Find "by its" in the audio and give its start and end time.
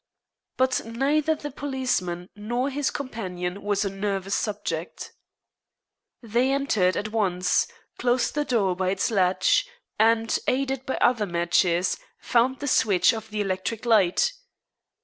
8.75-9.11